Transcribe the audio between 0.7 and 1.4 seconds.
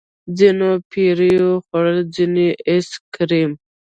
پيركي